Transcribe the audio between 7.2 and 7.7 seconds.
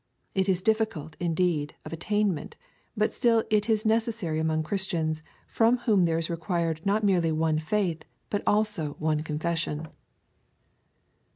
one